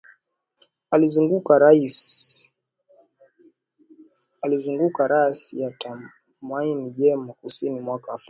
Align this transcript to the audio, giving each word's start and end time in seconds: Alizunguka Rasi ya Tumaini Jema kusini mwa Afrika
Alizunguka 4.41 5.03
Rasi 5.07 5.61
ya 5.61 5.71
Tumaini 5.71 6.91
Jema 6.91 7.33
kusini 7.33 7.79
mwa 7.79 7.95
Afrika 7.95 8.19